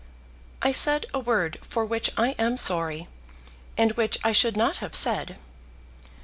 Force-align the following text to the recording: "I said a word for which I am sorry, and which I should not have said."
"I 0.63 0.71
said 0.71 1.05
a 1.13 1.19
word 1.19 1.59
for 1.61 1.85
which 1.85 2.09
I 2.17 2.29
am 2.39 2.57
sorry, 2.57 3.07
and 3.77 3.91
which 3.91 4.17
I 4.23 4.31
should 4.31 4.57
not 4.57 4.77
have 4.77 4.95
said." 4.95 5.37